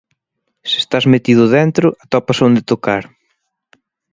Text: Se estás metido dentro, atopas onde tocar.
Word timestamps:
Se 0.69 0.77
estás 0.83 1.05
metido 1.13 1.43
dentro, 1.57 1.87
atopas 2.03 2.41
onde 2.47 2.67
tocar. 2.71 3.03